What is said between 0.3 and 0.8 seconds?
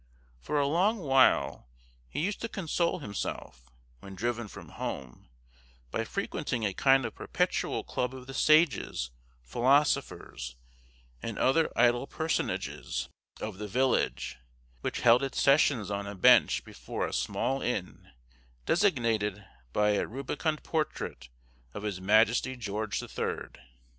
For a